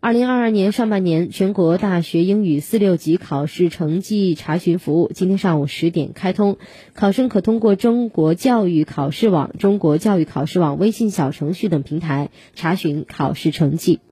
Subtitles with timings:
[0.00, 6.56] 二零二二年上半年全国大学英语四六级考试成绩查询服务今天上午十点开通
[6.94, 13.98] 考生可通过中国教育考试网中国教育考试网微信小程序等平台查询考试成绩。